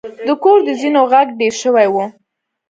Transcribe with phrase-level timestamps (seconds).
[0.25, 1.95] د کور د زینو غږ ډیر شوی و.